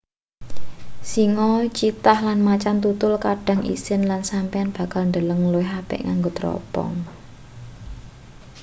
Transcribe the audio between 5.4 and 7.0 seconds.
luwih apik nganggo tropong